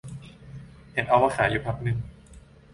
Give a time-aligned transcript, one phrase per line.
[0.93, 1.97] เห็นเอามาขายอยู่พักนึง